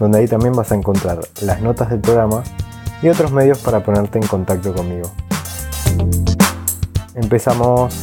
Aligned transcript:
donde 0.00 0.18
ahí 0.18 0.26
también 0.26 0.54
vas 0.54 0.72
a 0.72 0.74
encontrar 0.74 1.20
las 1.42 1.60
notas 1.60 1.90
del 1.90 2.00
programa 2.00 2.42
y 3.02 3.08
otros 3.08 3.30
medios 3.32 3.58
para 3.58 3.84
ponerte 3.84 4.18
en 4.18 4.26
contacto 4.26 4.74
conmigo. 4.74 5.12
Empezamos. 7.14 7.94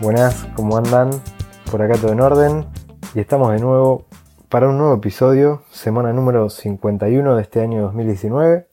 Buenas, 0.00 0.46
¿cómo 0.56 0.78
andan? 0.78 1.10
Por 1.70 1.82
acá 1.82 1.94
todo 2.00 2.12
en 2.12 2.20
orden. 2.20 2.66
Y 3.14 3.20
estamos 3.20 3.52
de 3.52 3.60
nuevo 3.60 4.06
para 4.48 4.68
un 4.68 4.78
nuevo 4.78 4.94
episodio, 4.94 5.62
semana 5.70 6.12
número 6.14 6.48
51 6.48 7.36
de 7.36 7.42
este 7.42 7.60
año 7.60 7.82
2019 7.82 8.66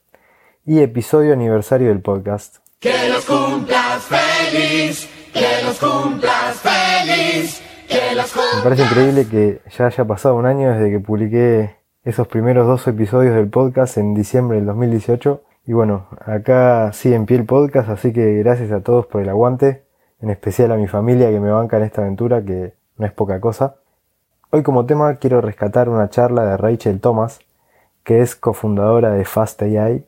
y 0.64 0.80
episodio 0.80 1.34
aniversario 1.34 1.88
del 1.88 2.00
podcast. 2.00 2.56
Que 2.80 3.10
los 3.10 3.26
cumplas 3.26 4.04
feliz, 4.04 5.06
que 5.34 5.64
los 5.64 5.78
cumplas 5.78 6.56
feliz, 6.56 7.60
Me 7.90 8.62
parece 8.62 8.82
increíble 8.82 9.26
que 9.26 9.60
ya 9.76 9.86
haya 9.86 10.04
pasado 10.04 10.36
un 10.36 10.46
año 10.46 10.72
desde 10.72 10.90
que 10.90 11.00
publiqué 11.00 11.76
esos 12.04 12.26
primeros 12.28 12.66
dos 12.66 12.86
episodios 12.88 13.34
del 13.34 13.48
podcast 13.48 13.98
en 13.98 14.14
diciembre 14.14 14.58
del 14.58 14.66
2018 14.66 15.42
y 15.66 15.72
bueno, 15.72 16.06
acá 16.24 16.92
sigue 16.92 17.16
en 17.16 17.26
pie 17.26 17.38
el 17.38 17.44
podcast, 17.44 17.88
así 17.88 18.12
que 18.12 18.38
gracias 18.38 18.70
a 18.70 18.80
todos 18.80 19.06
por 19.06 19.20
el 19.20 19.28
aguante, 19.28 19.84
en 20.20 20.30
especial 20.30 20.70
a 20.70 20.76
mi 20.76 20.86
familia 20.86 21.30
que 21.30 21.40
me 21.40 21.50
banca 21.50 21.76
en 21.76 21.82
esta 21.82 22.02
aventura, 22.02 22.44
que 22.44 22.74
no 22.96 23.06
es 23.06 23.12
poca 23.12 23.40
cosa. 23.40 23.76
Hoy 24.50 24.62
como 24.62 24.86
tema 24.86 25.16
quiero 25.16 25.40
rescatar 25.40 25.88
una 25.88 26.08
charla 26.08 26.44
de 26.46 26.56
Rachel 26.56 27.00
Thomas, 27.00 27.40
que 28.04 28.20
es 28.20 28.36
cofundadora 28.36 29.10
de 29.10 29.24
Fast 29.24 29.60
AI, 29.62 30.06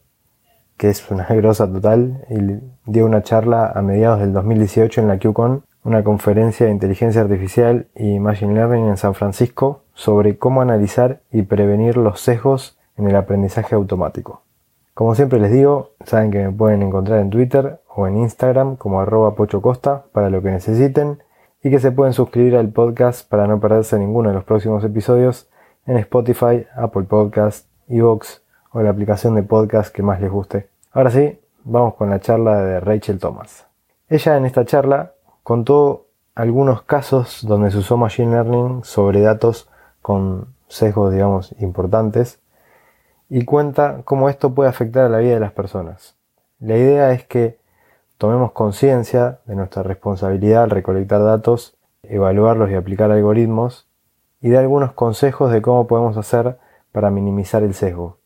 que 0.76 0.90
es 0.90 1.10
una 1.10 1.26
grosa 1.30 1.66
total, 1.66 2.24
y 2.30 2.60
dio 2.90 3.04
una 3.04 3.24
charla 3.24 3.72
a 3.74 3.82
mediados 3.82 4.20
del 4.20 4.32
2018 4.32 5.00
en 5.00 5.08
la 5.08 5.18
QCon, 5.18 5.64
una 5.89 6.05
conferencia 6.05 6.67
de 6.67 6.72
inteligencia 6.72 7.22
artificial 7.22 7.86
y 7.94 8.19
machine 8.19 8.53
learning 8.53 8.89
en 8.89 8.98
San 8.98 9.14
Francisco, 9.14 9.84
sobre 9.95 10.36
cómo 10.36 10.61
analizar 10.61 11.22
y 11.33 11.42
prevenir 11.42 11.97
los 11.97 12.20
sesgos 12.20 12.78
en 12.98 13.08
el 13.08 13.17
aprendizaje 13.17 13.75
automático. 13.75 14.42
Como 14.92 15.14
siempre 15.14 15.41
les 15.41 15.50
digo, 15.50 15.92
saben 16.05 16.30
que 16.30 16.45
me 16.45 16.53
pueden 16.53 16.83
encontrar 16.83 17.20
en 17.20 17.30
Twitter 17.30 17.80
o 17.89 18.06
en 18.06 18.19
Instagram 18.19 18.77
como 18.77 19.00
arroba 19.00 19.34
pochocosta 19.34 20.05
para 20.12 20.28
lo 20.28 20.42
que 20.42 20.50
necesiten 20.50 21.22
y 21.62 21.70
que 21.70 21.80
se 21.80 21.91
pueden 21.91 22.12
suscribir 22.12 22.56
al 22.56 22.69
podcast 22.69 23.27
para 23.27 23.47
no 23.47 23.58
perderse 23.58 23.98
ninguno 23.98 24.28
de 24.28 24.34
los 24.34 24.45
próximos 24.45 24.84
episodios 24.84 25.48
en 25.86 25.97
Spotify, 25.97 26.67
Apple 26.77 27.05
Podcast, 27.05 27.67
Evox 27.89 28.42
o 28.73 28.83
la 28.83 28.91
aplicación 28.91 29.34
de 29.36 29.42
podcast 29.42 29.95
que 29.95 30.02
más 30.02 30.20
les 30.20 30.30
guste. 30.30 30.69
Ahora 30.92 31.11
sí, 31.11 31.41
vamos 31.64 31.95
con 31.95 32.11
la 32.11 32.20
charla 32.20 32.62
de 32.62 32.79
Rachel 32.79 33.18
Thomas. 33.18 33.67
Ella 34.11 34.36
en 34.36 34.45
esta 34.45 34.67
charla 34.67 35.14
contó 35.48 36.09
algunos 36.35 36.83
casos 36.83 37.41
donde 37.48 37.70
se 37.70 37.79
usó 37.79 37.97
Machine 37.97 38.33
Learning 38.33 38.85
sobre 38.85 39.23
datos 39.23 39.67
con 40.03 40.48
sesgos, 40.69 41.11
digamos, 41.11 41.55
importantes 41.59 42.39
y 43.31 43.47
cuenta 43.47 44.03
cómo 44.05 44.29
esto 44.29 44.55
puede 44.55 44.69
afectar 44.69 45.07
a 45.07 45.09
la 45.09 45.20
vida 45.20 45.33
de 45.33 45.41
las 45.41 45.53
personas. 45.53 46.17
La 46.61 46.77
idea 46.77 47.13
es 47.13 47.25
que 47.25 47.57
tomemos 48.19 48.53
conciencia 48.53 49.39
de 49.47 49.57
nuestra 49.57 49.83
responsabilidad 49.83 50.64
al 50.64 50.70
recolectar 50.70 51.25
datos, 51.25 51.79
evaluarlos 52.03 52.70
y 52.70 52.75
aplicar 52.75 53.11
algoritmos 53.11 53.89
y 54.42 54.51
de 54.51 54.59
algunos 54.59 54.92
consejos 54.92 55.51
de 55.51 55.63
cómo 55.63 55.86
podemos 55.86 56.19
hacer 56.19 56.59
para 56.92 57.11
minimizar 57.11 57.63
el 57.63 57.73
sesgo. 57.73 58.19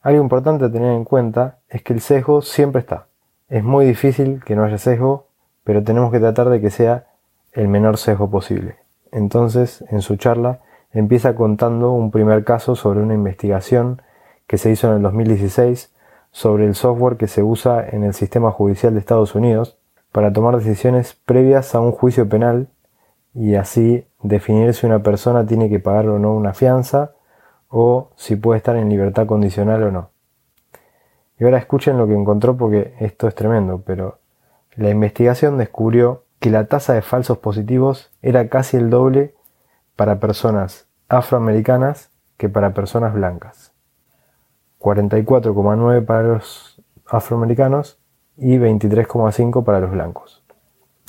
Algo 0.00 0.22
importante 0.22 0.64
a 0.64 0.72
tener 0.72 0.94
en 0.94 1.04
cuenta 1.04 1.58
es 1.68 1.82
que 1.82 1.92
el 1.92 2.00
sesgo 2.00 2.40
siempre 2.40 2.80
está. 2.80 3.08
Es 3.50 3.62
muy 3.62 3.84
difícil 3.84 4.42
que 4.42 4.56
no 4.56 4.64
haya 4.64 4.78
sesgo, 4.78 5.26
pero 5.66 5.82
tenemos 5.82 6.12
que 6.12 6.20
tratar 6.20 6.48
de 6.48 6.60
que 6.60 6.70
sea 6.70 7.06
el 7.52 7.66
menor 7.66 7.96
sesgo 7.98 8.30
posible. 8.30 8.76
Entonces, 9.10 9.84
en 9.90 10.00
su 10.00 10.14
charla, 10.14 10.60
empieza 10.92 11.34
contando 11.34 11.90
un 11.90 12.12
primer 12.12 12.44
caso 12.44 12.76
sobre 12.76 13.00
una 13.00 13.14
investigación 13.14 14.00
que 14.46 14.58
se 14.58 14.70
hizo 14.70 14.86
en 14.86 14.98
el 14.98 15.02
2016 15.02 15.92
sobre 16.30 16.66
el 16.66 16.76
software 16.76 17.16
que 17.16 17.26
se 17.26 17.42
usa 17.42 17.84
en 17.84 18.04
el 18.04 18.14
sistema 18.14 18.52
judicial 18.52 18.94
de 18.94 19.00
Estados 19.00 19.34
Unidos 19.34 19.76
para 20.12 20.32
tomar 20.32 20.56
decisiones 20.56 21.14
previas 21.24 21.74
a 21.74 21.80
un 21.80 21.90
juicio 21.90 22.28
penal 22.28 22.68
y 23.34 23.56
así 23.56 24.06
definir 24.22 24.72
si 24.72 24.86
una 24.86 25.00
persona 25.00 25.44
tiene 25.46 25.68
que 25.68 25.80
pagar 25.80 26.08
o 26.08 26.20
no 26.20 26.32
una 26.32 26.54
fianza 26.54 27.10
o 27.70 28.10
si 28.14 28.36
puede 28.36 28.58
estar 28.58 28.76
en 28.76 28.88
libertad 28.88 29.26
condicional 29.26 29.82
o 29.82 29.90
no. 29.90 30.10
Y 31.40 31.44
ahora 31.44 31.58
escuchen 31.58 31.98
lo 31.98 32.06
que 32.06 32.14
encontró 32.14 32.56
porque 32.56 32.94
esto 33.00 33.26
es 33.26 33.34
tremendo, 33.34 33.82
pero 33.84 34.20
la 34.76 34.90
investigación 34.90 35.58
descubrió 35.58 36.24
que 36.38 36.50
la 36.50 36.66
tasa 36.66 36.92
de 36.92 37.02
falsos 37.02 37.38
positivos 37.38 38.10
era 38.22 38.48
casi 38.48 38.76
el 38.76 38.90
doble 38.90 39.34
para 39.96 40.20
personas 40.20 40.86
afroamericanas 41.08 42.10
que 42.36 42.48
para 42.48 42.74
personas 42.74 43.14
blancas. 43.14 43.72
44,9 44.80 46.04
para 46.04 46.22
los 46.22 46.82
afroamericanos 47.06 47.98
y 48.36 48.58
23,5 48.58 49.64
para 49.64 49.80
los 49.80 49.90
blancos. 49.90 50.44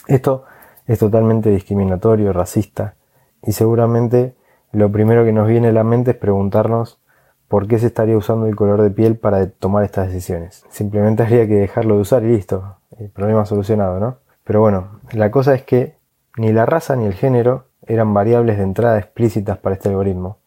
Esto 0.08 0.46
es 0.86 1.00
totalmente 1.00 1.50
discriminatorio, 1.50 2.32
racista, 2.32 2.96
y 3.44 3.52
seguramente 3.52 4.36
lo 4.72 4.92
primero 4.92 5.26
que 5.26 5.34
nos 5.34 5.48
viene 5.48 5.68
a 5.70 5.74
la 5.74 5.84
mente 5.84 6.12
es 6.12 6.18
preguntarnos 6.18 7.02
por 7.50 7.68
qué 7.68 7.80
se 7.80 7.88
estaría 7.88 8.18
usando 8.18 8.48
el 8.48 8.56
color 8.56 8.82
de 8.82 8.92
piel 8.92 9.18
para 9.18 9.50
tomar 9.50 9.84
estas 9.84 10.08
decisiones. 10.08 10.66
Simplemente 10.70 11.24
habría 11.24 11.48
que 11.48 11.56
dejarlo 11.56 11.96
de 11.96 12.02
usar 12.02 12.24
y 12.24 12.28
listo, 12.28 12.77
el 13.00 13.10
problema 13.10 13.46
solucionado, 13.46 14.00
¿no? 14.00 14.18
Pero 14.44 14.62
bueno, 14.62 15.00
la 15.12 15.32
cosa 15.32 15.54
es 15.54 15.64
que 15.64 15.98
ni 16.38 16.52
la 16.52 16.66
raza 16.66 16.96
ni 16.96 17.06
el 17.06 17.14
género 17.14 17.66
eran 17.86 18.14
variables 18.14 18.58
de 18.58 18.64
entrada 18.64 18.98
explícitas 18.98 19.58
para 19.58 19.76
este 19.76 19.90
algoritmo. 19.90 20.38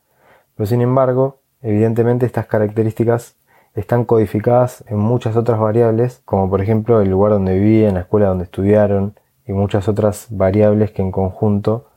Pero 0.56 0.66
sin 0.66 0.80
embargo, 0.82 1.40
Evidentemente 1.62 2.24
estas 2.24 2.46
características 2.46 3.36
están 3.74 4.04
codificadas 4.04 4.82
en 4.88 4.98
muchas 4.98 5.36
otras 5.36 5.60
variables, 5.60 6.22
como 6.24 6.48
por 6.48 6.62
ejemplo 6.62 7.00
el 7.00 7.10
lugar 7.10 7.32
donde 7.32 7.58
vivían, 7.58 7.94
la 7.94 8.00
escuela 8.00 8.28
donde 8.28 8.44
estudiaron 8.44 9.14
y 9.46 9.52
muchas 9.52 9.88
otras 9.88 10.28
variables 10.30 10.90
que 10.90 11.02
en 11.02 11.12
conjunto 11.12 11.88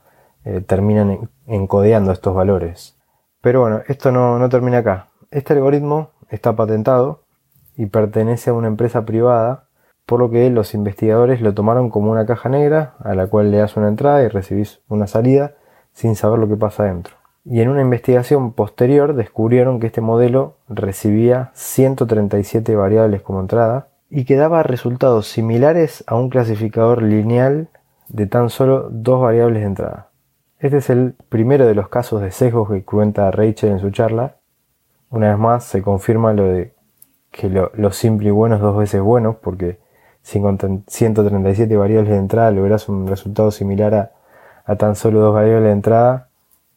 eh, 0.44 0.62
terminan 0.62 1.30
encodeando 1.48 2.12
estos 2.12 2.36
valores. 2.36 2.98
Pero 3.42 3.62
bueno, 3.62 3.82
esto 3.88 4.12
no, 4.12 4.38
no 4.38 4.50
termina 4.50 4.80
acá. 4.80 5.10
Este 5.32 5.54
algoritmo 5.54 6.10
está 6.30 6.56
patentado 6.56 7.24
y 7.76 7.86
pertenece 7.86 8.50
a 8.50 8.54
una 8.54 8.68
empresa 8.68 9.06
privada, 9.06 9.68
por 10.06 10.20
lo 10.20 10.30
que 10.30 10.50
los 10.50 10.74
investigadores 10.74 11.42
lo 11.42 11.54
tomaron 11.54 11.90
como 11.90 12.12
una 12.12 12.26
caja 12.26 12.50
negra 12.50 12.96
a 13.00 13.16
la 13.16 13.28
cual 13.28 13.52
le 13.52 13.58
das 13.58 13.78
una 13.78 13.88
entrada 13.88 14.24
y 14.24 14.28
recibís 14.28 14.82
una 14.90 15.08
salida 15.08 15.56
sin 15.92 16.16
saber 16.16 16.40
lo 16.40 16.48
que 16.48 16.58
pasa 16.58 16.86
dentro 16.86 17.16
y 17.46 17.62
en 17.62 17.70
una 17.70 17.82
investigación 17.82 18.54
posterior 18.54 19.16
descubrieron 19.16 19.80
que 19.80 19.88
este 19.88 20.02
modelo 20.02 20.56
recibía 20.70 21.52
137 21.54 22.76
variables 22.76 23.22
como 23.22 23.42
entrada 23.42 23.90
y 24.10 24.26
que 24.26 24.36
daba 24.36 24.64
resultados 24.64 25.28
similares 25.28 26.04
a 26.08 26.16
un 26.16 26.30
clasificador 26.30 27.02
lineal 27.02 27.68
de 28.08 28.28
tan 28.28 28.50
solo 28.50 28.88
dos 28.90 29.22
variables 29.22 29.62
de 29.62 29.68
entrada. 29.68 30.10
Este 30.60 30.78
es 30.78 30.90
el 30.90 31.16
primero 31.28 31.66
de 31.66 31.76
los 31.76 31.90
casos 31.90 32.22
de 32.22 32.32
sesgos 32.32 32.70
que 32.70 32.84
cuenta 32.84 33.32
Rachel 33.32 33.72
en 33.72 33.80
su 33.80 33.92
charla. 33.92 34.38
Una 35.10 35.30
vez 35.30 35.38
más 35.38 35.66
se 35.66 35.82
confirma 35.82 36.32
lo 36.32 36.46
de 36.46 36.74
que 37.32 37.50
lo, 37.50 37.92
simple 37.92 38.30
y 38.30 38.32
bueno 38.32 38.56
es 38.56 38.62
dos 38.62 38.78
veces 38.78 39.02
bueno, 39.02 39.38
porque 39.42 39.80
137 40.24 41.78
variables 41.78 42.10
de 42.10 42.18
entrada 42.18 42.52
logras 42.52 42.90
un 42.90 43.08
resultado 43.08 43.52
similar 43.52 43.94
a, 43.94 44.12
a 44.66 44.76
tan 44.76 44.96
solo 44.96 45.20
dos 45.20 45.34
variables 45.34 45.66
de 45.66 45.72
entrada, 45.72 46.28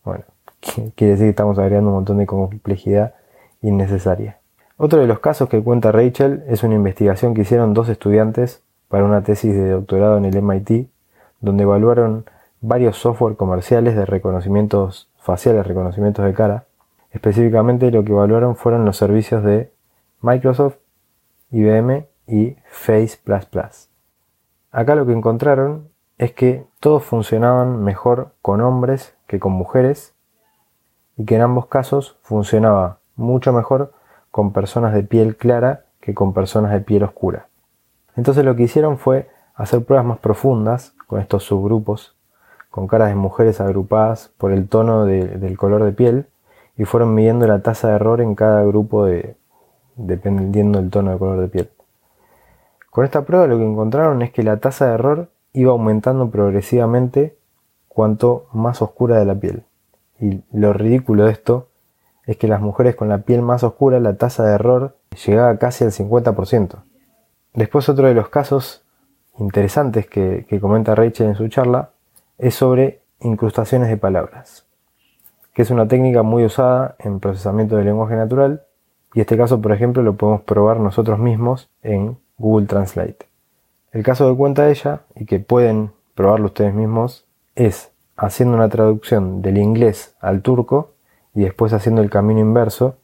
bueno, 0.05 0.25
quiere 0.95 1.13
decir 1.13 1.27
que 1.27 1.31
estamos 1.31 1.59
agregando 1.59 1.91
un 1.91 1.97
montón 1.97 2.19
de 2.19 2.27
complejidad 2.27 3.15
innecesaria. 3.63 4.39
Otro 4.77 5.01
de 5.01 5.07
los 5.07 5.21
casos 5.21 5.49
que 5.49 5.63
cuenta 5.63 5.93
Rachel 5.93 6.45
es 6.49 6.63
una 6.63 6.75
investigación 6.75 7.33
que 7.33 7.43
hicieron 7.43 7.73
dos 7.73 7.89
estudiantes 7.89 8.63
para 8.89 9.05
una 9.05 9.23
tesis 9.23 9.55
de 9.55 9.71
doctorado 9.71 10.19
en 10.19 10.27
el 10.27 10.43
MIT, 10.43 10.89
donde 11.41 11.63
evaluaron 11.63 12.25
varios 12.61 12.99
software 12.99 13.37
comerciales 13.37 13.97
de 13.97 14.05
reconocimientos 14.05 15.09
faciales, 15.19 15.67
reconocimientos 15.67 16.25
de 16.25 16.35
cara. 16.35 16.65
Específicamente 17.11 17.91
lo 17.91 18.05
que 18.05 18.13
evaluaron 18.13 18.57
fueron 18.57 18.85
los 18.85 18.97
servicios 18.97 19.43
de 19.43 19.71
Microsoft, 20.21 20.77
IBM 21.53 22.05
y 22.27 22.57
Face++. 22.67 23.19
Acá 24.71 24.95
lo 24.95 25.07
que 25.07 25.13
encontraron 25.13 25.89
es 26.19 26.33
que 26.33 26.67
todos 26.81 27.05
funcionaban 27.05 27.83
mejor 27.83 28.33
con 28.43 28.61
hombres 28.61 29.15
que 29.27 29.39
con 29.39 29.53
mujeres 29.53 30.15
y 31.17 31.25
que 31.25 31.37
en 31.37 31.43
ambos 31.43 31.67
casos 31.67 32.19
funcionaba 32.23 32.99
mucho 33.17 33.53
mejor 33.53 33.93
con 34.31 34.53
personas 34.53 34.93
de 34.95 35.03
piel 35.03 35.37
clara 35.37 35.85
que 36.01 36.15
con 36.15 36.33
personas 36.33 36.73
de 36.73 36.81
piel 36.81 37.03
oscura. 37.03 37.49
Entonces 38.17 38.45
lo 38.45 38.55
que 38.57 38.65
hicieron 38.65 38.99
fue 38.99 39.29
hacer 39.55 39.85
pruebas 39.85 40.07
más 40.07 40.19
profundas 40.19 40.95
con 41.07 41.21
estos 41.21 41.45
subgrupos, 41.45 42.17
con 42.71 42.87
caras 42.87 43.09
de 43.09 43.15
mujeres 43.15 43.61
agrupadas 43.61 44.31
por 44.37 44.53
el 44.53 44.69
tono 44.69 45.07
del 45.07 45.57
color 45.57 45.83
de 45.85 45.93
piel, 45.93 46.27
y 46.77 46.85
fueron 46.85 47.15
midiendo 47.15 47.47
la 47.47 47.63
tasa 47.63 47.89
de 47.89 47.95
error 47.95 48.21
en 48.21 48.35
cada 48.35 48.63
grupo 48.65 49.07
de, 49.07 49.37
dependiendo 49.97 50.79
del 50.79 50.91
tono 50.91 51.13
de 51.13 51.19
color 51.19 51.41
de 51.41 51.49
piel. 51.49 51.71
Con 52.97 53.05
esta 53.05 53.27
prueba 53.27 53.47
lo 53.47 53.59
que 53.59 53.67
encontraron 53.67 54.23
es 54.23 54.31
que 54.31 54.43
la 54.43 54.57
tasa 54.57 54.87
de 54.87 54.95
error 54.95 55.29
iba 55.53 55.71
aumentando 55.71 56.31
progresivamente 56.31 57.37
cuanto 57.89 58.47
más 58.55 58.81
oscura 58.81 59.19
de 59.19 59.27
la 59.27 59.35
piel. 59.35 59.65
Y 60.19 60.41
lo 60.51 60.73
ridículo 60.73 61.27
de 61.27 61.33
esto 61.33 61.69
es 62.25 62.39
que 62.39 62.49
las 62.49 62.63
mujeres 62.63 62.97
con 62.97 63.11
la 63.11 63.19
piel 63.19 63.43
más 63.43 63.65
oscura 63.65 64.01
la 64.01 64.17
tasa 64.17 64.47
de 64.47 64.55
error 64.55 64.97
llegaba 65.27 65.59
casi 65.59 65.85
al 65.85 65.93
50%. 65.93 66.77
Después 67.53 67.87
otro 67.91 68.09
de 68.09 68.15
los 68.15 68.31
casos 68.31 68.83
interesantes 69.39 70.07
que, 70.07 70.47
que 70.49 70.59
comenta 70.59 70.95
Rachel 70.95 71.27
en 71.27 71.35
su 71.35 71.49
charla 71.49 71.91
es 72.39 72.55
sobre 72.55 73.03
incrustaciones 73.21 73.91
de 73.91 73.99
palabras, 73.99 74.65
que 75.53 75.61
es 75.61 75.71
una 75.71 75.87
técnica 75.87 76.23
muy 76.23 76.47
usada 76.47 76.97
en 77.01 77.21
procesamiento 77.21 77.77
de 77.77 77.85
lenguaje 77.85 78.17
natural 78.17 78.63
y 79.13 79.21
este 79.21 79.37
caso, 79.37 79.61
por 79.61 79.73
ejemplo, 79.73 80.03
lo 80.03 80.17
podemos 80.17 80.41
probar 80.41 80.81
nosotros 80.81 81.19
mismos 81.19 81.69
en 81.83 82.17
Google 82.39 82.67
Translate. 82.67 83.27
El 83.93 84.03
caso 84.03 84.31
que 84.31 84.37
cuenta 84.37 84.69
ella, 84.69 85.03
y 85.15 85.25
que 85.25 85.41
pueden 85.41 85.93
probarlo 86.15 86.47
ustedes 86.47 86.75
mismos, 86.75 87.25
es 87.55 87.91
haciendo 88.17 88.57
una 88.57 88.69
traducción 88.69 89.43
del 89.43 89.59
inglés 89.59 90.15
al 90.21 90.43
turco 90.43 90.93
y 91.35 91.43
después 91.43 91.73
haciendo 91.73 92.03
el 92.03 92.11
camino 92.11 92.41
inverso 92.41 92.97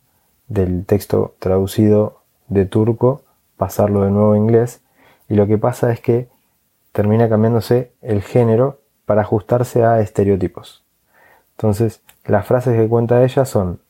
del 0.48 0.84
texto 0.86 1.34
traducido 1.38 2.20
de 2.48 2.66
turco, 2.66 3.22
pasarlo 3.56 4.04
de 4.04 4.10
nuevo 4.10 4.32
a 4.32 4.36
inglés, 4.36 4.82
y 5.28 5.34
lo 5.34 5.46
que 5.46 5.58
pasa 5.58 5.92
es 5.92 6.00
que 6.00 6.28
termina 6.92 7.28
cambiándose 7.28 7.92
el 8.02 8.22
género 8.22 8.80
para 9.06 9.22
ajustarse 9.22 9.84
a 9.84 10.00
estereotipos. 10.00 10.84
Entonces, 11.56 12.02
las 12.24 12.46
frases 12.46 12.76
que 12.76 12.88
cuenta 12.88 13.22
ella 13.24 13.44
son 13.44 13.80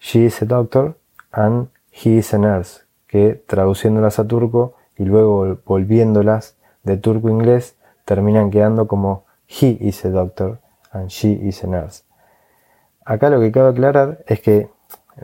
She 0.00 0.24
is 0.24 0.42
a 0.42 0.46
doctor 0.46 0.96
and 1.30 1.68
he 1.90 2.18
is 2.18 2.34
a 2.34 2.38
nurse, 2.38 2.82
que 3.12 3.34
traduciéndolas 3.46 4.18
a 4.18 4.26
turco 4.26 4.72
y 4.96 5.04
luego 5.04 5.58
volviéndolas 5.66 6.56
de 6.82 6.96
turco 6.96 7.28
a 7.28 7.30
inglés 7.30 7.76
terminan 8.06 8.50
quedando 8.50 8.88
como 8.88 9.26
he 9.48 9.76
is 9.80 10.02
a 10.06 10.08
doctor 10.08 10.60
and 10.92 11.08
she 11.08 11.28
is 11.30 11.62
a 11.62 11.66
nurse. 11.66 12.04
Acá 13.04 13.28
lo 13.28 13.38
que 13.38 13.52
cabe 13.52 13.68
aclarar 13.68 14.24
es 14.26 14.40
que 14.40 14.70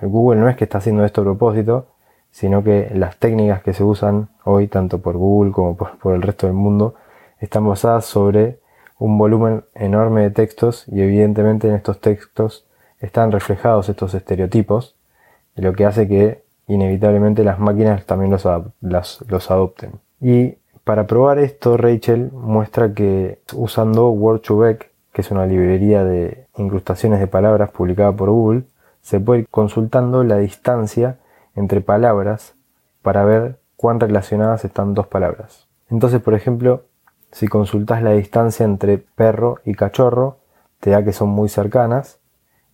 Google 0.03 0.39
no 0.39 0.51
es 0.51 0.57
que 0.57 0.65
está 0.65 0.79
haciendo 0.79 1.03
esto 1.07 1.23
a 1.23 1.25
propósito, 1.25 1.87
sino 2.31 2.63
que 2.63 2.91
las 2.95 3.17
técnicas 3.17 3.63
que 3.63 3.73
se 3.73 3.85
usan 3.85 4.29
hoy, 4.45 4.69
tanto 4.69 5.01
por 5.01 5.17
Google 5.17 5.53
como 5.53 5.75
por 5.75 6.15
el 6.15 6.21
resto 6.21 6.47
del 6.47 6.55
mundo, 6.55 6.95
están 7.41 7.67
basadas 7.67 8.05
sobre 8.05 8.61
un 8.99 9.17
volumen 9.17 9.65
enorme 9.75 10.25
de 10.25 10.31
textos 10.31 10.85
y 10.89 11.01
evidentemente 11.01 11.69
en 11.69 11.75
estos 11.75 12.03
textos 12.03 12.67
están 13.01 13.33
reflejados 13.33 13.89
estos 13.89 14.13
estereotipos, 14.13 14.95
lo 15.55 15.73
que 15.73 15.87
hace 15.87 16.07
que 16.07 16.48
inevitablemente 16.69 17.45
las 17.45 17.59
máquinas 17.59 18.05
también 18.05 18.31
los, 18.31 19.25
los 19.29 19.51
adopten. 19.51 19.93
Y 20.21 20.59
para 20.85 21.07
probar 21.07 21.39
esto, 21.39 21.77
Rachel 21.77 22.31
muestra 22.33 22.93
que 22.93 23.41
usando 23.53 24.13
Word2Vec, 24.13 24.87
que 25.13 25.23
es 25.23 25.31
una 25.31 25.47
librería 25.47 26.05
de 26.05 26.47
incrustaciones 26.57 27.21
de 27.21 27.27
palabras 27.27 27.71
publicada 27.71 28.13
por 28.13 28.31
Google, 28.31 28.63
se 29.01 29.21
puede 29.21 29.41
ir 29.41 29.49
consultando 29.49 30.25
la 30.25 30.39
distancia 30.39 31.19
entre 31.55 31.81
palabras 31.81 32.55
para 33.03 33.25
ver 33.25 33.59
cuán 33.77 34.01
relacionadas 34.01 34.65
están 34.65 34.95
dos 34.95 35.07
palabras. 35.07 35.67
Entonces, 35.91 36.21
por 36.21 36.35
ejemplo, 36.35 36.85
si 37.33 37.49
consultas 37.49 38.03
la 38.03 38.13
distancia 38.13 38.65
entre 38.65 38.99
perro 38.99 39.59
y 39.65 39.75
cachorro, 39.75 40.39
te 40.81 40.91
da 40.91 41.05
que 41.05 41.13
son 41.13 41.29
muy 41.29 41.49
cercanas, 41.49 42.19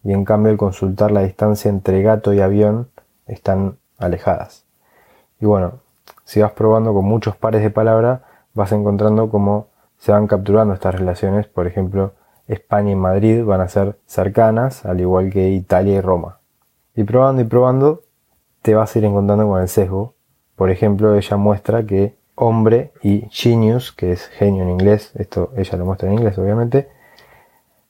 y 0.02 0.12
en 0.12 0.24
cambio 0.24 0.52
el 0.52 0.58
consultar 0.58 1.10
la 1.10 1.22
distancia 1.22 1.68
entre 1.70 2.02
gato 2.02 2.32
y 2.32 2.40
avión 2.40 2.88
están 3.26 3.78
alejadas. 4.04 4.64
Y 5.40 5.46
bueno, 5.46 5.80
si 6.24 6.40
vas 6.40 6.52
probando 6.52 6.94
con 6.94 7.04
muchos 7.04 7.36
pares 7.36 7.62
de 7.62 7.70
palabras, 7.70 8.20
vas 8.54 8.72
encontrando 8.72 9.30
cómo 9.30 9.68
se 9.98 10.12
van 10.12 10.26
capturando 10.26 10.74
estas 10.74 10.94
relaciones. 10.94 11.46
Por 11.46 11.66
ejemplo, 11.66 12.12
España 12.46 12.92
y 12.92 12.96
Madrid 12.96 13.44
van 13.44 13.60
a 13.60 13.68
ser 13.68 13.98
cercanas, 14.06 14.84
al 14.84 15.00
igual 15.00 15.30
que 15.30 15.50
Italia 15.50 15.94
y 15.96 16.00
Roma. 16.00 16.38
Y 16.94 17.04
probando 17.04 17.42
y 17.42 17.44
probando, 17.44 18.02
te 18.62 18.74
vas 18.74 18.94
a 18.94 18.98
ir 18.98 19.04
encontrando 19.04 19.46
con 19.48 19.60
el 19.60 19.68
sesgo. 19.68 20.14
Por 20.56 20.70
ejemplo, 20.70 21.14
ella 21.14 21.36
muestra 21.36 21.84
que 21.84 22.16
hombre 22.34 22.92
y 23.02 23.28
genius, 23.30 23.92
que 23.92 24.12
es 24.12 24.26
genio 24.26 24.62
en 24.62 24.70
inglés, 24.70 25.12
esto 25.14 25.52
ella 25.56 25.78
lo 25.78 25.84
muestra 25.84 26.08
en 26.08 26.14
inglés 26.14 26.36
obviamente, 26.38 26.88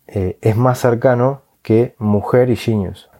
eh, 0.07 0.39
es 0.43 0.57
más 0.57 0.79
cercano 0.79 1.43
que 1.63 1.95
mujer 1.99 2.51
y 2.51 2.57
genius. 2.57 3.11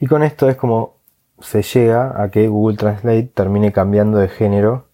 Y 0.00 0.06
con 0.06 0.22
esto 0.22 0.48
es 0.48 0.56
como 0.56 0.94
se 1.40 1.62
llega 1.62 2.22
a 2.22 2.30
que 2.30 2.48
Google 2.48 2.76
Translate 2.76 3.30
termine 3.34 3.72
cambiando 3.72 4.18
de 4.18 4.28
género 4.28 4.86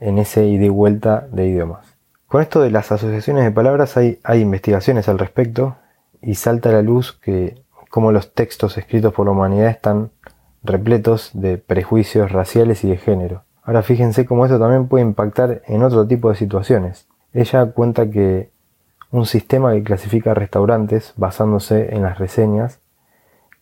en 0.00 0.18
ese 0.18 0.46
ida 0.46 0.64
y 0.64 0.68
vuelta 0.68 1.26
de 1.30 1.46
idiomas. 1.46 1.96
Con 2.26 2.40
esto 2.40 2.60
de 2.60 2.70
las 2.70 2.90
asociaciones 2.90 3.44
de 3.44 3.50
palabras 3.50 3.96
hay, 3.96 4.18
investigaciones 4.34 5.08
al 5.08 5.18
respecto 5.18 5.76
y 6.20 6.34
salta 6.34 6.70
a 6.70 6.72
la 6.72 6.82
luz 6.82 7.12
que 7.12 7.62
como 7.90 8.10
los 8.10 8.32
textos 8.32 8.78
escritos 8.78 9.12
por 9.12 9.26
la 9.26 9.32
humanidad 9.32 9.68
están 9.68 10.10
repletos 10.62 11.30
de 11.34 11.58
prejuicios 11.58 12.32
raciales 12.32 12.84
y 12.84 12.88
de 12.88 12.96
género. 12.96 13.44
Ahora 13.62 13.82
fíjense 13.82 14.24
cómo 14.24 14.46
esto 14.46 14.58
también 14.58 14.88
puede 14.88 15.04
impactar 15.04 15.62
en 15.66 15.82
otro 15.82 16.06
tipo 16.06 16.30
de 16.30 16.36
situaciones. 16.36 17.06
Ella 17.32 17.66
cuenta 17.66 18.10
que 18.10 18.50
un 19.10 19.26
sistema 19.26 19.72
que 19.72 19.84
clasifica 19.84 20.34
restaurantes 20.34 21.12
basándose 21.16 21.94
en 21.94 22.02
las 22.02 22.18
reseñas 22.18 22.80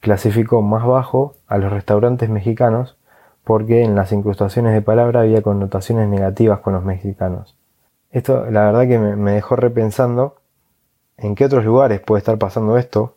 clasificó 0.01 0.63
más 0.63 0.85
bajo 0.85 1.35
a 1.47 1.59
los 1.59 1.73
restaurantes 1.73 2.29
mexicanos 2.29 2.97
porque 3.45 3.83
en 3.83 3.95
las 3.95 4.13
incrustaciones 4.13 4.73
de 4.75 4.83
palabra 4.83 5.21
había 5.21 5.43
connotaciones 5.43 6.09
negativas 6.09 6.61
con 6.61 6.75
los 6.75 6.85
mexicanos. 6.85 7.57
Esto 8.11 8.51
la 8.51 8.67
verdad 8.67 8.89
que 8.89 8.99
me, 8.99 9.33
dejó 9.33 9.57
repensando 9.57 10.37
en 11.17 11.35
qué 11.35 11.45
otros 11.45 11.65
lugares 11.65 12.01
puede 12.01 12.19
estar 12.19 12.39
pasando 12.39 12.77
esto. 12.77 13.17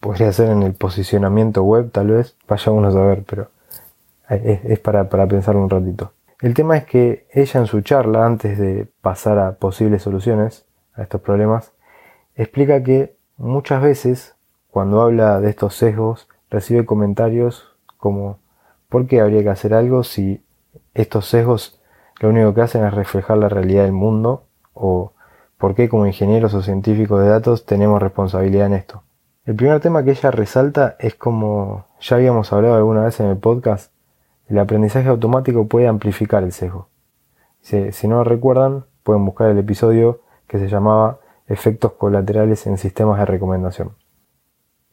Podría 0.00 0.32
ser 0.32 0.50
en 0.50 0.62
el 0.62 0.74
posicionamiento 0.74 1.62
web 1.62 1.90
tal 1.92 2.08
vez, 2.08 2.36
vaya 2.48 2.72
uno 2.72 2.88
a 2.88 2.92
saber, 2.92 3.24
pero 3.24 3.50
es, 4.28 4.78
para, 4.80 5.08
para 5.08 5.26
pensar 5.26 5.56
un 5.56 5.70
ratito. 5.70 6.12
El 6.40 6.54
tema 6.54 6.76
es 6.76 6.84
que 6.84 7.26
ella 7.30 7.60
en 7.60 7.66
su 7.66 7.82
charla, 7.82 8.26
antes 8.26 8.58
de 8.58 8.88
pasar 9.00 9.38
a 9.38 9.52
posibles 9.52 10.02
soluciones 10.02 10.64
a 10.94 11.02
estos 11.02 11.20
problemas, 11.20 11.72
explica 12.34 12.82
que 12.82 13.14
muchas 13.36 13.80
veces 13.80 14.34
cuando 14.72 15.02
habla 15.02 15.38
de 15.38 15.50
estos 15.50 15.74
sesgos 15.74 16.28
recibe 16.50 16.86
comentarios 16.86 17.76
como 17.98 18.38
¿por 18.88 19.06
qué 19.06 19.20
habría 19.20 19.42
que 19.42 19.50
hacer 19.50 19.74
algo 19.74 20.02
si 20.02 20.42
estos 20.94 21.26
sesgos 21.26 21.78
lo 22.20 22.30
único 22.30 22.54
que 22.54 22.62
hacen 22.62 22.82
es 22.82 22.94
reflejar 22.94 23.36
la 23.36 23.50
realidad 23.50 23.82
del 23.82 23.92
mundo? 23.92 24.44
¿O 24.72 25.12
por 25.58 25.74
qué 25.74 25.90
como 25.90 26.06
ingenieros 26.06 26.54
o 26.54 26.62
científicos 26.62 27.20
de 27.20 27.28
datos 27.28 27.66
tenemos 27.66 28.00
responsabilidad 28.00 28.66
en 28.66 28.72
esto? 28.72 29.02
El 29.44 29.56
primer 29.56 29.78
tema 29.80 30.04
que 30.04 30.12
ella 30.12 30.30
resalta 30.30 30.96
es 30.98 31.16
como 31.16 31.84
ya 32.00 32.16
habíamos 32.16 32.50
hablado 32.50 32.76
alguna 32.76 33.04
vez 33.04 33.20
en 33.20 33.26
el 33.26 33.36
podcast, 33.36 33.92
el 34.48 34.58
aprendizaje 34.58 35.10
automático 35.10 35.68
puede 35.68 35.86
amplificar 35.86 36.44
el 36.44 36.52
sesgo. 36.52 36.88
Si, 37.60 38.08
no 38.08 38.16
lo 38.16 38.24
recuerdan, 38.24 38.86
pueden 39.02 39.26
buscar 39.26 39.50
el 39.50 39.58
episodio 39.58 40.22
que 40.46 40.58
se 40.58 40.68
llamaba 40.68 41.18
Efectos 41.46 41.92
colaterales 41.92 42.66
en 42.66 42.78
sistemas 42.78 43.18
de 43.18 43.26
recomendación. 43.26 44.01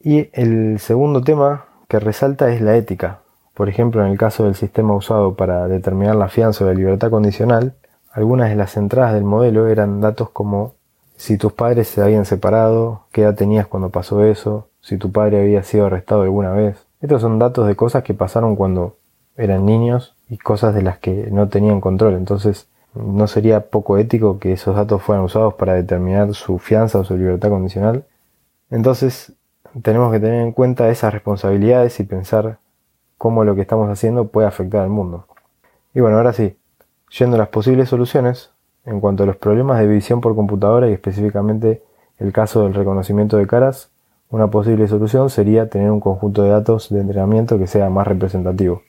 Y 0.02 0.30
el 0.32 0.78
segundo 0.78 1.20
tema 1.20 1.66
que 1.88 2.00
resalta 2.00 2.50
es 2.52 2.62
la 2.62 2.76
ética. 2.76 3.20
Por 3.54 3.68
ejemplo, 3.68 4.04
en 4.04 4.12
el 4.12 4.18
caso 4.18 4.44
del 4.44 4.54
sistema 4.54 4.94
usado 4.94 5.34
para 5.34 5.68
determinar 5.68 6.16
la 6.16 6.28
fianza 6.28 6.64
o 6.64 6.68
la 6.68 6.74
libertad 6.74 7.10
condicional, 7.10 7.74
algunas 8.10 8.48
de 8.48 8.56
las 8.56 8.76
entradas 8.76 9.12
del 9.12 9.24
modelo 9.24 9.68
eran 9.68 10.00
datos 10.00 10.30
como 10.30 10.74
si 11.16 11.36
tus 11.36 11.52
padres 11.52 11.88
se 11.88 12.02
habían 12.02 12.24
separado, 12.24 13.02
qué 13.12 13.22
edad 13.22 13.34
tenías 13.34 13.66
cuando 13.66 13.90
pasó 13.90 14.24
eso, 14.24 14.68
si 14.80 14.96
tu 14.96 15.12
padre 15.12 15.42
había 15.42 15.62
sido 15.62 15.86
arrestado 15.86 16.22
alguna 16.22 16.52
vez. 16.52 16.86
Estos 17.02 17.20
son 17.20 17.38
datos 17.38 17.66
de 17.66 17.76
cosas 17.76 18.02
que 18.02 18.14
pasaron 18.14 18.56
cuando 18.56 18.96
eran 19.36 19.66
niños 19.66 20.16
y 20.30 20.38
cosas 20.38 20.74
de 20.74 20.80
las 20.80 20.98
que 20.98 21.28
no 21.30 21.48
tenían 21.50 21.82
control. 21.82 22.14
Entonces, 22.14 22.68
no 22.94 23.26
sería 23.26 23.68
poco 23.68 23.98
ético 23.98 24.38
que 24.38 24.52
esos 24.52 24.74
datos 24.76 25.02
fueran 25.02 25.24
usados 25.24 25.54
para 25.54 25.74
determinar 25.74 26.32
su 26.34 26.58
fianza 26.58 26.98
o 26.98 27.04
su 27.04 27.16
libertad 27.18 27.50
condicional. 27.50 28.06
Entonces, 28.70 29.34
tenemos 29.82 30.12
que 30.12 30.20
tener 30.20 30.40
en 30.40 30.52
cuenta 30.52 30.88
esas 30.88 31.12
responsabilidades 31.12 31.98
y 32.00 32.04
pensar 32.04 32.58
cómo 33.18 33.44
lo 33.44 33.54
que 33.54 33.62
estamos 33.62 33.88
haciendo 33.90 34.28
puede 34.28 34.48
afectar 34.48 34.82
al 34.82 34.90
mundo. 34.90 35.26
Y 35.94 36.00
bueno, 36.00 36.16
ahora 36.16 36.32
sí, 36.32 36.56
yendo 37.10 37.36
a 37.36 37.40
las 37.40 37.48
posibles 37.48 37.88
soluciones, 37.88 38.50
en 38.84 39.00
cuanto 39.00 39.24
a 39.24 39.26
los 39.26 39.36
problemas 39.36 39.80
de 39.80 39.86
visión 39.86 40.20
por 40.20 40.34
computadora 40.34 40.88
y 40.88 40.92
específicamente 40.92 41.82
el 42.18 42.32
caso 42.32 42.62
del 42.62 42.74
reconocimiento 42.74 43.36
de 43.36 43.46
caras, 43.46 43.90
una 44.30 44.48
posible 44.48 44.86
solución 44.86 45.28
sería 45.28 45.68
tener 45.68 45.90
un 45.90 46.00
conjunto 46.00 46.42
de 46.42 46.50
datos 46.50 46.88
de 46.88 47.00
entrenamiento 47.00 47.58
que 47.58 47.66
sea 47.66 47.90
más 47.90 48.06
representativo. 48.06 48.82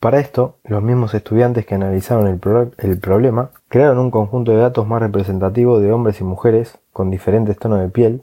Para 0.00 0.18
esto, 0.18 0.56
los 0.64 0.82
mismos 0.82 1.12
estudiantes 1.12 1.66
que 1.66 1.74
analizaron 1.74 2.26
el, 2.26 2.98
problema 2.98 3.50
crearon 3.68 3.98
un 3.98 4.10
conjunto 4.10 4.52
de 4.52 4.56
datos 4.56 4.86
más 4.86 5.02
representativo 5.02 5.78
de 5.78 5.92
hombres 5.92 6.22
y 6.22 6.24
mujeres 6.24 6.78
con 6.90 7.10
diferentes 7.10 7.58
tonos 7.58 7.80
de 7.80 7.88
piel. 7.90 8.22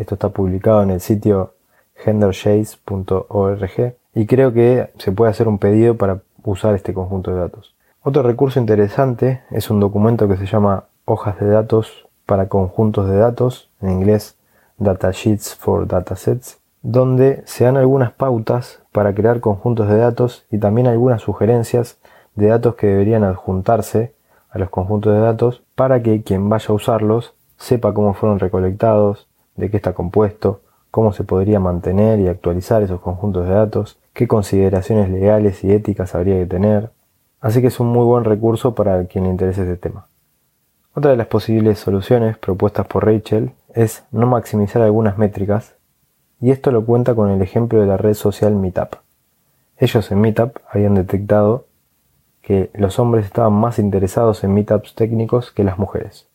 Esto 0.00 0.14
está 0.14 0.30
publicado 0.30 0.82
en 0.82 0.90
el 0.90 1.00
sitio 1.00 1.52
gendershades.org 1.94 3.96
y 4.14 4.24
creo 4.24 4.54
que 4.54 4.88
se 4.96 5.12
puede 5.12 5.30
hacer 5.30 5.46
un 5.46 5.58
pedido 5.58 5.98
para 5.98 6.22
usar 6.42 6.74
este 6.74 6.94
conjunto 6.94 7.34
de 7.34 7.40
datos. 7.40 7.74
Otro 8.02 8.22
recurso 8.22 8.58
interesante 8.58 9.42
es 9.50 9.68
un 9.68 9.78
documento 9.78 10.26
que 10.26 10.38
se 10.38 10.46
llama 10.46 10.84
hojas 11.04 11.38
de 11.38 11.50
datos 11.50 12.08
para 12.24 12.48
conjuntos 12.48 13.10
de 13.10 13.18
datos, 13.18 13.68
en 13.82 13.90
inglés 13.90 14.38
Datasheets 14.78 15.54
for 15.54 15.86
Datasets, 15.86 16.58
donde 16.80 17.42
se 17.44 17.64
dan 17.64 17.76
algunas 17.76 18.10
pautas 18.10 18.80
para 18.92 19.14
crear 19.14 19.40
conjuntos 19.40 19.86
de 19.86 19.98
datos 19.98 20.46
y 20.50 20.56
también 20.56 20.86
algunas 20.86 21.20
sugerencias 21.20 21.98
de 22.36 22.46
datos 22.46 22.74
que 22.76 22.86
deberían 22.86 23.22
adjuntarse 23.22 24.14
a 24.48 24.58
los 24.58 24.70
conjuntos 24.70 25.12
de 25.12 25.20
datos 25.20 25.62
para 25.74 26.02
que 26.02 26.22
quien 26.22 26.48
vaya 26.48 26.68
a 26.70 26.72
usarlos 26.72 27.34
sepa 27.58 27.92
cómo 27.92 28.14
fueron 28.14 28.38
recolectados, 28.38 29.28
de 29.60 29.70
qué 29.70 29.76
está 29.76 29.92
compuesto, 29.92 30.60
cómo 30.90 31.12
se 31.12 31.24
podría 31.24 31.60
mantener 31.60 32.18
y 32.18 32.28
actualizar 32.28 32.82
esos 32.82 33.00
conjuntos 33.00 33.46
de 33.46 33.54
datos, 33.54 33.98
qué 34.12 34.26
consideraciones 34.26 35.08
legales 35.10 35.62
y 35.62 35.72
éticas 35.72 36.14
habría 36.14 36.38
que 36.38 36.46
tener. 36.46 36.90
Así 37.40 37.60
que 37.60 37.68
es 37.68 37.80
un 37.80 37.88
muy 37.88 38.04
buen 38.04 38.24
recurso 38.24 38.74
para 38.74 39.04
quien 39.06 39.24
le 39.24 39.30
interese 39.30 39.62
este 39.62 39.76
tema. 39.76 40.06
Otra 40.94 41.12
de 41.12 41.16
las 41.16 41.28
posibles 41.28 41.78
soluciones 41.78 42.36
propuestas 42.36 42.86
por 42.86 43.06
Rachel 43.06 43.52
es 43.74 44.02
no 44.10 44.26
maximizar 44.26 44.82
algunas 44.82 45.16
métricas, 45.16 45.74
y 46.40 46.50
esto 46.50 46.72
lo 46.72 46.84
cuenta 46.84 47.14
con 47.14 47.30
el 47.30 47.42
ejemplo 47.42 47.80
de 47.80 47.86
la 47.86 47.96
red 47.96 48.14
social 48.14 48.56
Meetup. 48.56 48.96
Ellos 49.78 50.10
en 50.10 50.20
Meetup 50.20 50.56
habían 50.70 50.94
detectado 50.94 51.66
que 52.42 52.70
los 52.74 52.98
hombres 52.98 53.26
estaban 53.26 53.52
más 53.52 53.78
interesados 53.78 54.42
en 54.44 54.54
meetups 54.54 54.94
técnicos 54.94 55.52
que 55.52 55.64
las 55.64 55.78
mujeres. 55.78 56.26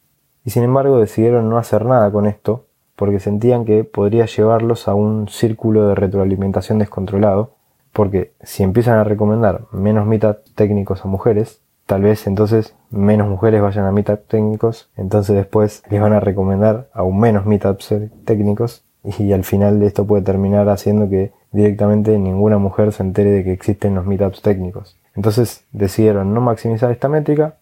Y 0.44 0.52
sin 0.52 0.64
embargo 0.64 1.00
decidieron 1.00 1.50
no 1.50 1.58
hacer 1.58 1.86
nada 1.86 2.12
con 2.12 2.26
esto 2.26 2.66
porque 2.96 3.20
sentían 3.20 3.66
que 3.66 3.84
podría 3.84 4.26
llevarlos 4.26 4.88
a 4.88 4.96
un 4.96 5.28
círculo 5.28 5.88
de 5.88 5.96
retroalimentación 5.96 6.80
descontrolado, 6.80 7.52
porque 7.94 8.34
si 8.42 8.64
empiezan 8.64 8.98
a 8.98 9.04
recomendar 9.04 9.66
menos 9.72 10.06
meetups 10.06 10.54
técnicos 10.56 11.04
a 11.04 11.08
mujeres, 11.08 11.62
tal 11.86 12.02
vez 12.02 12.28
entonces 12.28 12.76
menos 12.90 13.28
mujeres 13.28 13.62
vayan 13.62 13.86
a 13.86 13.92
meetups 13.92 14.28
técnicos, 14.28 14.90
entonces 14.98 15.36
después 15.36 15.84
les 15.90 16.02
van 16.02 16.14
a 16.14 16.20
recomendar 16.20 16.90
aún 16.94 17.20
menos 17.20 17.46
meetups 17.46 17.94
técnicos 18.26 18.84
y 19.20 19.34
al 19.34 19.44
final 19.44 19.82
esto 19.84 20.06
puede 20.06 20.24
terminar 20.24 20.68
haciendo 20.70 21.10
que 21.10 21.32
directamente 21.52 22.18
ninguna 22.18 22.58
mujer 22.58 22.92
se 22.92 23.04
entere 23.04 23.32
de 23.32 23.44
que 23.44 23.54
existen 23.54 23.96
los 23.96 24.06
meetups 24.06 24.42
técnicos. 24.42 24.98
Entonces 25.16 25.66
decidieron 25.72 26.34
no 26.34 26.42
maximizar 26.42 26.92
esta 26.92 27.08
métrica, 27.08 27.56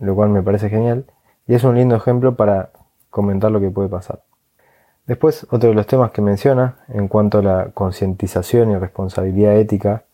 lo 0.00 0.14
cual 0.14 0.30
me 0.30 0.42
parece 0.42 0.70
genial, 0.70 1.04
y 1.46 1.54
es 1.54 1.64
un 1.64 1.76
lindo 1.76 1.94
ejemplo 1.94 2.36
para 2.36 2.70
comentar 3.10 3.50
lo 3.50 3.60
que 3.60 3.70
puede 3.70 3.88
pasar. 3.88 4.22
Después, 5.08 5.46
otro 5.50 5.70
de 5.70 5.74
los 5.74 5.86
temas 5.86 6.10
que 6.10 6.20
menciona 6.20 6.76
en 6.88 7.08
cuanto 7.08 7.38
a 7.38 7.42
la 7.42 7.70
concientización 7.72 8.70
y 8.70 8.76
responsabilidad 8.76 9.56
ética 9.56 10.04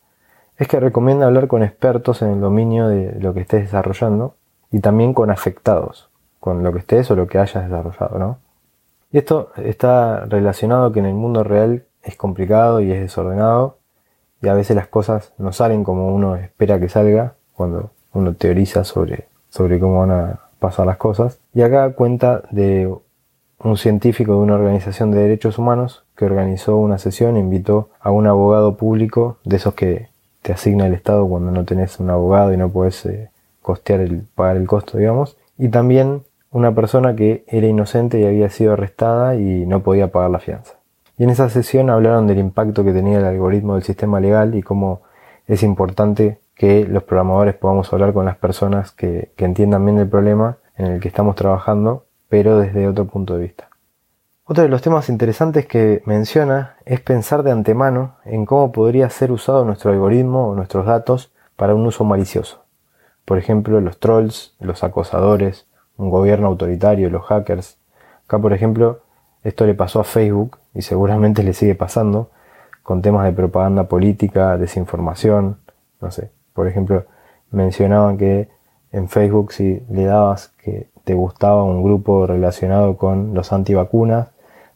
es 0.57 0.69
que 0.69 0.79
recomienda 0.79 1.25
hablar 1.25 1.49
con 1.49 1.63
expertos 1.63 2.21
en 2.21 2.29
el 2.29 2.39
dominio 2.39 2.87
de 2.87 3.19
lo 3.19 3.33
que 3.33 3.41
estés 3.41 3.63
desarrollando 3.63 4.35
y 4.71 4.79
también 4.79 5.13
con 5.13 5.31
afectados, 5.31 6.09
con 6.39 6.63
lo 6.63 6.71
que 6.71 6.79
estés 6.79 7.11
o 7.11 7.17
lo 7.17 7.27
que 7.27 7.39
hayas 7.39 7.65
desarrollado, 7.65 8.17
¿no? 8.17 8.37
Y 9.11 9.17
esto 9.17 9.51
está 9.57 10.25
relacionado 10.27 10.93
que 10.93 10.99
en 10.99 11.07
el 11.07 11.13
mundo 11.13 11.43
real 11.43 11.83
es 12.01 12.15
complicado 12.15 12.79
y 12.79 12.93
es 12.93 13.01
desordenado 13.01 13.79
y 14.41 14.47
a 14.47 14.53
veces 14.53 14.77
las 14.77 14.87
cosas 14.87 15.33
no 15.37 15.51
salen 15.51 15.83
como 15.83 16.15
uno 16.15 16.37
espera 16.37 16.79
que 16.79 16.87
salga 16.87 17.33
cuando 17.53 17.91
uno 18.13 18.33
teoriza 18.33 18.85
sobre, 18.85 19.27
sobre 19.49 19.77
cómo 19.77 19.99
van 19.99 20.11
a 20.11 20.39
pasar 20.59 20.85
las 20.85 20.97
cosas. 20.97 21.37
Y 21.53 21.63
acá 21.63 21.93
cuenta 21.95 22.43
de 22.51 22.89
un 23.65 23.77
científico 23.77 24.33
de 24.33 24.39
una 24.39 24.55
organización 24.55 25.11
de 25.11 25.21
derechos 25.21 25.57
humanos 25.57 26.03
que 26.15 26.25
organizó 26.25 26.77
una 26.77 26.97
sesión 26.97 27.35
e 27.35 27.39
invitó 27.39 27.89
a 27.99 28.11
un 28.11 28.27
abogado 28.27 28.77
público 28.77 29.37
de 29.43 29.55
esos 29.57 29.73
que 29.73 30.07
te 30.43 30.53
asigna 30.53 30.85
el 30.85 30.93
Estado 30.93 31.27
cuando 31.27 31.51
no 31.51 31.65
tenés 31.65 31.99
un 31.99 32.11
abogado 32.11 32.53
y 32.53 32.57
no 32.57 32.69
puedes 32.69 33.03
eh, 33.07 33.31
costear 33.63 34.01
el, 34.01 34.21
pagar 34.35 34.57
el 34.57 34.67
costo, 34.67 34.99
digamos. 34.99 35.37
Y 35.57 35.69
también 35.69 36.21
una 36.51 36.75
persona 36.75 37.15
que 37.15 37.43
era 37.47 37.65
inocente 37.65 38.19
y 38.19 38.25
había 38.25 38.49
sido 38.49 38.73
arrestada 38.73 39.35
y 39.35 39.65
no 39.65 39.81
podía 39.81 40.11
pagar 40.11 40.29
la 40.29 40.39
fianza. 40.39 40.75
Y 41.17 41.23
en 41.23 41.31
esa 41.31 41.49
sesión 41.49 41.89
hablaron 41.89 42.27
del 42.27 42.37
impacto 42.37 42.83
que 42.83 42.93
tenía 42.93 43.17
el 43.17 43.25
algoritmo 43.25 43.73
del 43.73 43.83
sistema 43.83 44.19
legal 44.19 44.53
y 44.53 44.61
cómo 44.61 45.01
es 45.47 45.63
importante 45.63 46.37
que 46.53 46.85
los 46.85 47.03
programadores 47.03 47.55
podamos 47.55 47.91
hablar 47.91 48.13
con 48.13 48.25
las 48.25 48.37
personas 48.37 48.91
que, 48.91 49.31
que 49.35 49.45
entiendan 49.45 49.83
bien 49.83 49.97
el 49.97 50.07
problema 50.07 50.57
en 50.77 50.85
el 50.85 50.99
que 50.99 51.07
estamos 51.07 51.35
trabajando, 51.35 52.04
pero 52.29 52.59
desde 52.59 52.87
otro 52.87 53.05
punto 53.05 53.35
de 53.35 53.43
vista. 53.43 53.69
Otro 54.45 54.63
de 54.63 54.69
los 54.69 54.81
temas 54.81 55.09
interesantes 55.09 55.65
que 55.65 56.03
menciona 56.05 56.75
es 56.85 57.01
pensar 57.01 57.41
de 57.41 57.51
antemano 57.51 58.17
en 58.25 58.45
cómo 58.45 58.71
podría 58.71 59.09
ser 59.09 59.31
usado 59.31 59.65
nuestro 59.65 59.91
algoritmo 59.91 60.49
o 60.49 60.55
nuestros 60.55 60.85
datos 60.85 61.33
para 61.55 61.73
un 61.73 61.85
uso 61.85 62.03
malicioso. 62.03 62.63
Por 63.25 63.39
ejemplo, 63.39 63.81
los 63.81 63.99
trolls, 63.99 64.55
los 64.59 64.83
acosadores, 64.83 65.65
un 65.97 66.11
gobierno 66.11 66.47
autoritario, 66.47 67.09
los 67.09 67.25
hackers. 67.25 67.79
Acá, 68.25 68.37
por 68.37 68.53
ejemplo, 68.53 69.01
esto 69.43 69.65
le 69.65 69.73
pasó 69.73 69.99
a 69.99 70.03
Facebook 70.03 70.59
y 70.75 70.83
seguramente 70.83 71.41
le 71.41 71.53
sigue 71.53 71.73
pasando 71.73 72.29
con 72.83 73.01
temas 73.01 73.25
de 73.25 73.31
propaganda 73.31 73.85
política, 73.85 74.57
desinformación, 74.57 75.57
no 76.01 76.11
sé. 76.11 76.29
Por 76.53 76.67
ejemplo, 76.67 77.05
mencionaban 77.49 78.17
que 78.17 78.49
en 78.91 79.09
Facebook 79.09 79.51
si 79.53 79.81
le 79.89 80.05
dabas 80.05 80.49
que 80.63 80.89
te 81.05 81.13
gustaba 81.13 81.63
un 81.63 81.83
grupo 81.83 82.27
relacionado 82.27 82.97
con 82.97 83.33
los 83.33 83.53
antivacunas, 83.53 84.27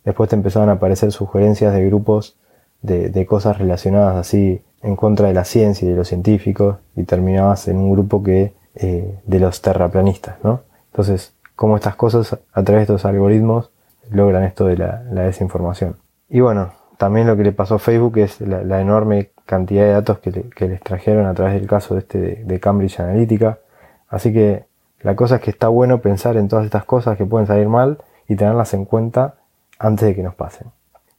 Después 0.10 0.30
te 0.30 0.36
empezaban 0.36 0.70
a 0.70 0.74
aparecer 0.74 1.12
sugerencias 1.12 1.74
de 1.74 1.86
grupos 1.86 2.36
de, 2.82 3.26
cosas 3.26 3.58
relacionadas 3.58 4.16
así 4.16 4.62
en 4.82 4.96
contra 4.96 5.28
de 5.28 5.34
la 5.34 5.44
ciencia 5.44 5.86
y 5.86 5.92
de 5.92 5.98
los 5.98 6.08
científicos 6.08 6.78
y 6.96 7.04
terminabas 7.04 7.68
en 7.68 7.78
un 7.78 7.92
grupo 7.92 8.24
que 8.24 8.54
eh, 8.76 9.20
de 9.26 9.40
los 9.40 9.62
terraplanistas, 9.62 10.38
¿no? 10.44 10.62
Entonces, 10.92 11.34
cómo 11.56 11.76
estas 11.76 11.96
cosas 11.96 12.40
a 12.54 12.64
través 12.64 12.88
de 12.88 12.94
estos 12.94 13.06
algoritmos 13.06 13.72
logran 14.10 14.44
esto 14.44 14.66
de 14.66 14.78
la, 14.78 15.04
desinformación. 15.04 15.98
Y 16.30 16.40
bueno, 16.40 16.72
también 16.98 17.28
lo 17.28 17.36
que 17.36 17.44
le 17.44 17.52
pasó 17.52 17.76
a 17.76 17.80
Facebook 17.80 18.18
es 18.18 18.40
la, 18.40 18.82
enorme 18.82 19.32
cantidad 19.46 19.84
de 19.84 19.92
datos 19.92 20.20
que, 20.20 20.68
les 20.68 20.82
trajeron 20.82 21.26
a 21.26 21.34
través 21.34 21.56
del 21.56 21.68
caso 21.68 21.96
de 21.96 22.00
este 22.00 22.20
de 22.46 22.60
Cambridge 22.60 23.00
Analytica. 23.00 23.60
Así 24.08 24.32
que 24.32 24.64
la 25.02 25.16
cosa 25.16 25.36
es 25.36 25.42
que 25.42 25.52
está 25.52 25.68
bueno 25.68 26.02
pensar 26.02 26.38
en 26.38 26.48
todas 26.48 26.66
estas 26.66 26.86
cosas 26.86 27.18
que 27.18 27.26
pueden 27.26 27.48
salir 27.48 27.68
mal 27.68 28.00
y 28.28 28.36
tenerlas 28.36 28.74
en 28.74 28.86
cuenta 28.86 29.36
antes 29.78 30.08
de 30.08 30.16
que 30.16 30.24
nos 30.24 30.36
pasen. 30.36 30.68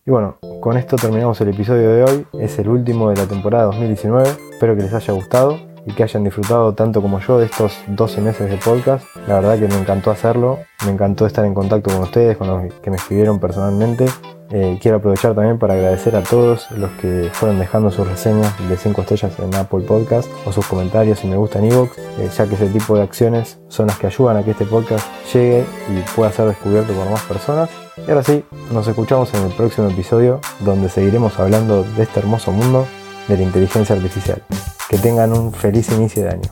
Y 0.06 0.10
bueno, 0.10 0.36
con 0.60 0.76
esto 0.76 0.96
terminamos 0.96 1.40
el 1.40 1.48
episodio 1.48 1.90
de 1.90 2.04
hoy, 2.04 2.26
es 2.40 2.58
el 2.58 2.68
último 2.68 3.10
de 3.10 3.16
la 3.16 3.26
temporada 3.26 3.64
2019, 3.64 4.28
espero 4.52 4.76
que 4.76 4.82
les 4.82 4.92
haya 4.92 5.12
gustado 5.12 5.69
y 5.86 5.92
que 5.92 6.02
hayan 6.02 6.24
disfrutado 6.24 6.74
tanto 6.74 7.02
como 7.02 7.20
yo 7.20 7.38
de 7.38 7.46
estos 7.46 7.78
12 7.88 8.20
meses 8.20 8.50
de 8.50 8.56
podcast. 8.56 9.04
La 9.26 9.34
verdad 9.40 9.58
que 9.58 9.68
me 9.68 9.78
encantó 9.78 10.10
hacerlo, 10.10 10.58
me 10.84 10.92
encantó 10.92 11.26
estar 11.26 11.44
en 11.44 11.54
contacto 11.54 11.90
con 11.90 12.02
ustedes, 12.02 12.36
con 12.36 12.48
los 12.48 12.74
que 12.74 12.90
me 12.90 12.96
escribieron 12.96 13.38
personalmente. 13.38 14.06
Eh, 14.52 14.78
quiero 14.82 14.96
aprovechar 14.96 15.34
también 15.34 15.58
para 15.58 15.74
agradecer 15.74 16.16
a 16.16 16.22
todos 16.22 16.68
los 16.72 16.90
que 16.92 17.30
fueron 17.32 17.60
dejando 17.60 17.92
sus 17.92 18.06
reseñas 18.08 18.52
de 18.68 18.76
5 18.76 19.02
estrellas 19.02 19.38
en 19.38 19.54
Apple 19.54 19.82
Podcast 19.86 20.28
o 20.44 20.52
sus 20.52 20.66
comentarios 20.66 21.22
y 21.22 21.28
me 21.28 21.36
gusta 21.36 21.60
en 21.60 21.66
iVoox, 21.66 21.98
eh, 21.98 22.28
ya 22.36 22.46
que 22.48 22.56
ese 22.56 22.66
tipo 22.66 22.96
de 22.96 23.02
acciones 23.02 23.60
son 23.68 23.86
las 23.86 23.98
que 23.98 24.08
ayudan 24.08 24.38
a 24.38 24.42
que 24.42 24.50
este 24.50 24.64
podcast 24.64 25.06
llegue 25.32 25.64
y 25.88 26.00
pueda 26.16 26.32
ser 26.32 26.46
descubierto 26.46 26.92
por 26.92 27.08
más 27.08 27.22
personas. 27.22 27.70
Y 27.96 28.10
ahora 28.10 28.24
sí, 28.24 28.44
nos 28.72 28.88
escuchamos 28.88 29.32
en 29.34 29.44
el 29.44 29.52
próximo 29.52 29.88
episodio 29.88 30.40
donde 30.60 30.88
seguiremos 30.88 31.38
hablando 31.38 31.84
de 31.84 32.02
este 32.02 32.18
hermoso 32.18 32.50
mundo 32.50 32.86
de 33.28 33.36
la 33.36 33.42
inteligencia 33.44 33.94
artificial. 33.94 34.42
Que 34.90 34.98
tengan 34.98 35.32
un 35.32 35.52
feliz 35.52 35.88
inicio 35.92 36.24
de 36.24 36.30
año. 36.30 36.50